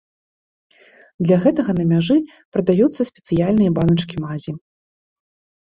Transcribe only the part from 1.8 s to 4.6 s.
мяжы прадаюцца спецыяльныя баначкі мазі.